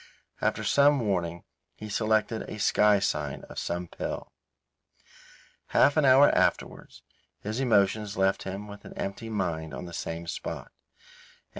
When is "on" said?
9.75-9.85